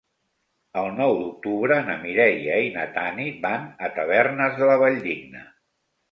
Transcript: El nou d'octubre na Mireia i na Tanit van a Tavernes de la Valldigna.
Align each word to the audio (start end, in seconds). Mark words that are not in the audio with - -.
El 0.83 0.87
nou 0.99 1.11
d'octubre 1.17 1.75
na 1.89 1.97
Mireia 2.05 2.55
i 2.67 2.71
na 2.77 2.85
Tanit 2.95 3.37
van 3.43 3.67
a 3.89 3.91
Tavernes 3.99 4.57
de 4.63 4.71
la 4.71 4.79
Valldigna. 4.85 5.43